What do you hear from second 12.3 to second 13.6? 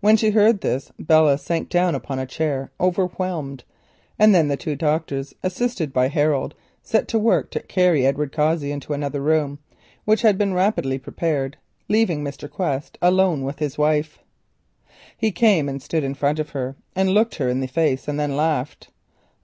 Quest alone with